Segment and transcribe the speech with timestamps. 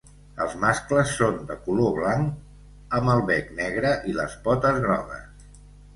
[0.43, 2.41] Els mascles són de color blanc,
[3.01, 5.51] amb el bec negre i les potes grogues.